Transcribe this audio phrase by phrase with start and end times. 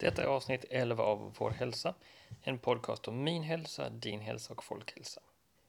[0.00, 1.94] Detta är avsnitt 11 av Vår hälsa,
[2.42, 5.20] en podcast om min hälsa, din hälsa och folkhälsa.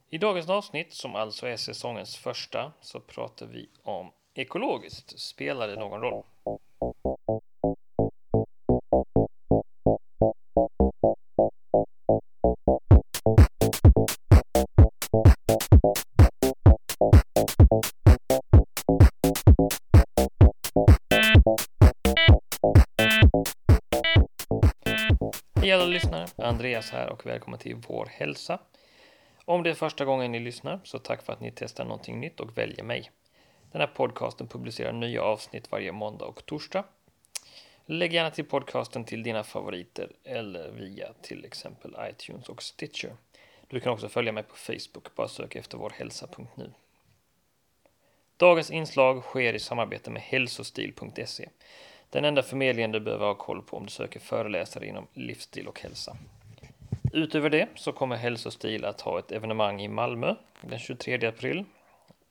[0.10, 5.20] I dagens avsnitt, som alltså är säsongens första, så pratar vi om ekologiskt.
[5.20, 6.24] Spelar det någon roll?
[26.12, 26.48] Lyssnare!
[26.48, 28.60] Andreas här och välkommen till Vår hälsa.
[29.46, 32.40] Om det är första gången ni lyssnar så tack för att ni testar någonting nytt
[32.40, 33.12] och väljer mig.
[33.72, 36.84] Den här podcasten publicerar nya avsnitt varje måndag och torsdag.
[37.86, 43.16] Lägg gärna till podcasten till dina favoriter eller via till exempel iTunes och Stitcher.
[43.68, 46.74] Du kan också följa mig på Facebook, bara sök efter vårhälsa.nu.
[48.38, 51.50] Dagens inslag sker i samarbete med hälsostil.se
[52.12, 55.80] den enda förmedlingen du behöver ha koll på om du söker föreläsare inom livsstil och
[55.80, 56.18] hälsa.
[57.14, 61.66] Utöver det så kommer Hälsostil att ha ett evenemang i Malmö den 23 april.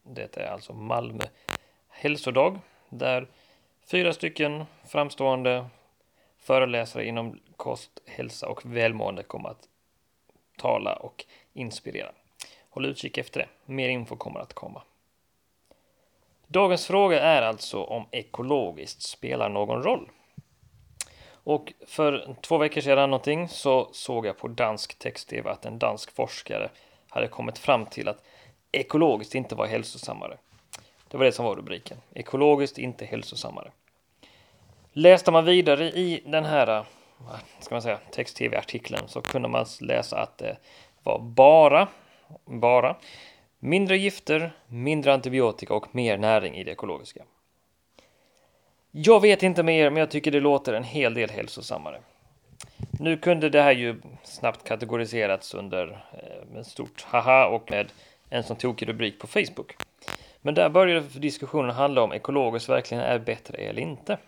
[0.03, 1.25] Det är alltså Malmö
[1.89, 3.27] hälsodag där
[3.91, 5.67] fyra stycken framstående
[6.39, 9.69] föreläsare inom kost, hälsa och välmående kommer att
[10.57, 12.13] tala och inspirera.
[12.71, 13.73] Håll utkik efter det.
[13.73, 14.83] Mer info kommer att komma.
[16.53, 20.09] Dagens fråga är alltså om ekologiskt spelar någon roll.
[21.45, 26.15] Och för två veckor sedan någonting så såg jag på dansk text-tv att en dansk
[26.15, 26.71] forskare
[27.09, 28.25] hade kommit fram till att
[28.73, 30.37] ekologiskt inte var hälsosammare.
[31.09, 31.99] Det var det som var rubriken.
[32.15, 33.71] Ekologiskt inte hälsosammare.
[34.93, 36.85] Läste man vidare i den här
[37.61, 40.57] ska man säga, text-tv-artikeln så kunde man läsa att det
[41.03, 41.89] var bara,
[42.45, 42.97] bara
[43.63, 47.25] Mindre gifter, mindre antibiotika och mer näring i det ekologiska.
[48.91, 52.01] Jag vet inte mer, men jag tycker det låter en hel del hälsosammare.
[52.91, 57.93] Nu kunde det här ju snabbt kategoriserats under eh, stort haha och med
[58.31, 59.77] en sån tokig rubrik på Facebook.
[60.43, 64.19] Men där började diskussionen handla om ekologiskt verkligen är bättre eller inte.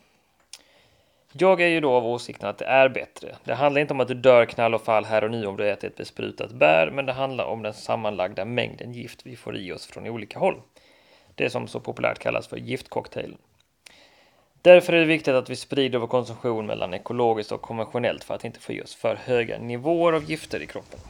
[1.33, 3.37] Jag är ju då av åsikten att det är bättre.
[3.45, 5.71] Det handlar inte om att du dör knall och fall här och nu om du
[5.71, 9.73] äter ett besprutat bär, men det handlar om den sammanlagda mängden gift vi får i
[9.73, 10.61] oss från olika håll.
[11.35, 13.39] Det som så populärt kallas för giftcocktailen.
[14.63, 18.45] Därför är det viktigt att vi sprider vår konsumtion mellan ekologiskt och konventionellt för att
[18.45, 21.01] inte få i oss för höga nivåer av gifter i kroppen.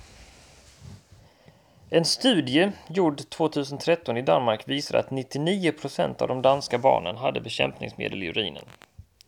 [1.90, 8.22] En studie gjord 2013 i Danmark visar att 99% av de danska barnen hade bekämpningsmedel
[8.22, 8.64] i urinen.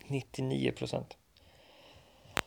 [0.06, 1.16] 99 procent.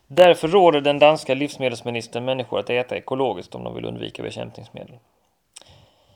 [0.08, 5.00] Därför råder den danska livsmedelsministern människor att äta ekologiskt om de vill undvika bekämpningsmedel.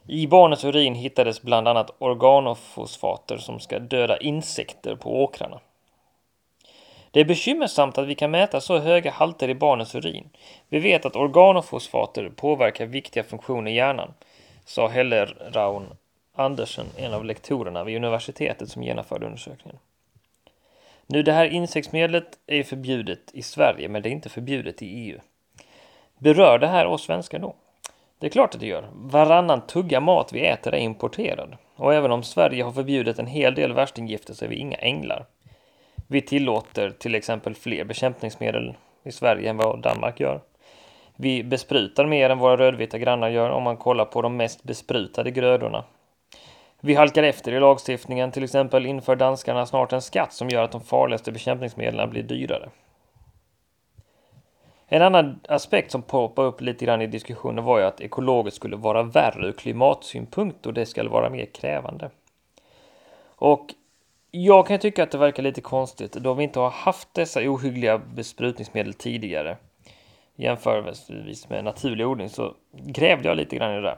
[0.07, 5.59] I barnens urin hittades bland annat organofosfater som ska döda insekter på åkrarna.
[7.11, 10.29] Det är bekymmersamt att vi kan mäta så höga halter i barnens urin.
[10.69, 14.13] Vi vet att organofosfater påverkar viktiga funktioner i hjärnan,
[14.65, 15.87] sa Helle Raun
[16.35, 19.79] Andersen, en av lektorerna vid universitetet som genomförde undersökningen.
[21.07, 25.19] Nu det här insektsmedlet är förbjudet i Sverige men det är inte förbjudet i EU.
[26.17, 27.55] Berör det här oss svenskar då?
[28.19, 28.89] Det är klart att det gör.
[28.93, 31.57] Varannan tugga mat vi äter är importerad.
[31.75, 35.25] Och även om Sverige har förbjudit en hel del värstinggifter så är vi inga änglar.
[36.07, 40.41] Vi tillåter till exempel fler bekämpningsmedel i Sverige än vad Danmark gör.
[41.15, 45.31] Vi besprutar mer än våra rödvita grannar gör om man kollar på de mest besprutade
[45.31, 45.83] grödorna
[46.81, 50.71] vi halkar efter i lagstiftningen, till exempel inför danskarna snart en skatt som gör att
[50.71, 52.69] de farligaste bekämpningsmedlen blir dyrare.
[54.87, 58.75] En annan aspekt som poppar upp lite grann i diskussionen var ju att ekologiskt skulle
[58.75, 62.09] vara värre ur klimatsynpunkt och det ska vara mer krävande.
[63.35, 63.73] Och
[64.31, 67.97] jag kan tycka att det verkar lite konstigt då vi inte har haft dessa ohyggliga
[67.97, 69.57] besprutningsmedel tidigare.
[70.35, 73.97] Jämförelsevis med naturlig odling så grävde jag lite grann i det där.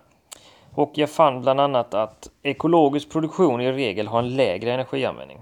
[0.75, 5.41] Och jag fann bland annat att ekologisk produktion i regel har en lägre energianvändning.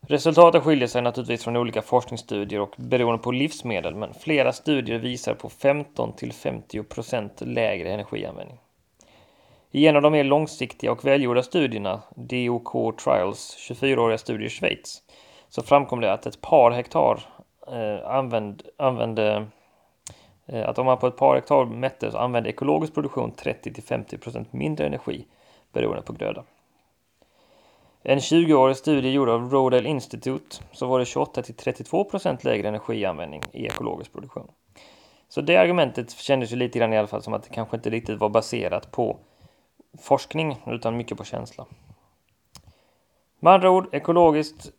[0.00, 5.34] Resultaten skiljer sig naturligtvis från olika forskningsstudier och beroende på livsmedel, men flera studier visar
[5.34, 8.58] på 15 till 50 procent lägre energianvändning.
[9.70, 15.02] I en av de mer långsiktiga och välgjorda studierna, DOK Trials 24-åriga studie i Schweiz,
[15.48, 17.20] så framkom det att ett par hektar
[17.66, 19.46] eh, använd, använde
[20.52, 24.86] Eh, att om man på ett par hektar mätte så använde ekologisk produktion 30-50% mindre
[24.86, 25.26] energi
[25.72, 26.44] beroende på gröda.
[28.02, 34.12] En 20-årig studie gjord av Rodale Institute så var det 28-32% lägre energianvändning i ekologisk
[34.12, 34.50] produktion.
[35.28, 37.90] Så det argumentet kändes ju lite grann i alla fall som att det kanske inte
[37.90, 39.18] riktigt var baserat på
[39.98, 41.66] forskning utan mycket på känsla.
[43.40, 44.70] Med andra ord, ekologiskt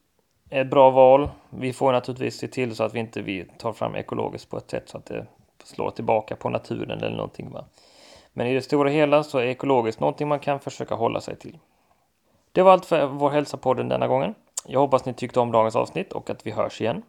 [0.50, 1.29] är ett bra val.
[1.50, 4.69] Vi får naturligtvis se till så att vi inte vi tar fram ekologiskt på ett
[4.69, 5.27] sätt så att det
[5.63, 7.52] slår tillbaka på naturen eller någonting.
[7.52, 7.66] Va?
[8.34, 11.58] Men i det stora hela så är ekologiskt någonting man kan försöka hålla sig till.
[12.52, 14.36] Det var allt för vår hälsopodden denna gången.
[14.66, 17.04] Jag hoppas ni tyckte om dagens avsnitt och att vi hörs igen.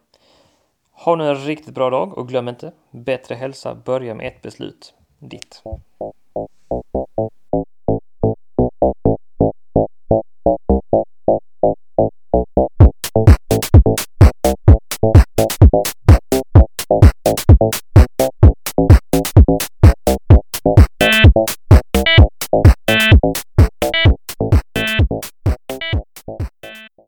[0.91, 4.93] Ha nu en riktigt bra dag och glöm inte, bättre hälsa börjar med ett beslut.
[5.19, 5.63] Ditt.